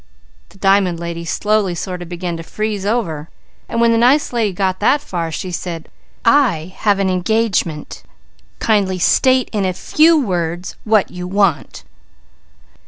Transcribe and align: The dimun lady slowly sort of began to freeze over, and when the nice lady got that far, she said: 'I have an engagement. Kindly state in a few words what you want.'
The 0.49 0.57
dimun 0.57 0.97
lady 0.97 1.23
slowly 1.25 1.75
sort 1.75 2.01
of 2.01 2.09
began 2.09 2.35
to 2.37 2.41
freeze 2.41 2.87
over, 2.87 3.29
and 3.69 3.79
when 3.79 3.91
the 3.91 3.99
nice 3.99 4.33
lady 4.33 4.51
got 4.51 4.79
that 4.79 4.99
far, 4.99 5.31
she 5.31 5.51
said: 5.51 5.89
'I 6.25 6.73
have 6.79 6.97
an 6.97 7.07
engagement. 7.07 8.01
Kindly 8.57 8.97
state 8.97 9.47
in 9.53 9.63
a 9.63 9.73
few 9.73 10.19
words 10.19 10.75
what 10.85 11.11
you 11.11 11.27
want.' 11.27 11.83